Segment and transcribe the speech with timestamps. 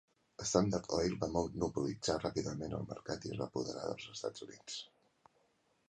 [0.51, 4.81] Standard Oil va monopolitzar ràpidament el mercat i es va apoderar dels Estats Units.